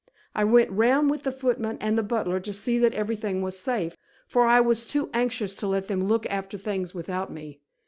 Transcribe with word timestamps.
I 0.33 0.43
went 0.45 0.71
round 0.71 1.11
with 1.11 1.21
the 1.21 1.31
footmen 1.31 1.77
and 1.79 1.95
the 1.95 2.01
butler 2.01 2.39
to 2.39 2.53
see 2.53 2.79
that 2.79 2.95
everything 2.95 3.43
was 3.43 3.59
safe, 3.59 3.95
for 4.25 4.47
I 4.47 4.59
was 4.59 4.87
too 4.87 5.11
anxious 5.13 5.53
to 5.53 5.67
let 5.67 5.87
them 5.87 6.05
look 6.05 6.25
after 6.25 6.57
things 6.57 6.95
without 6.95 7.31
me. 7.31 7.59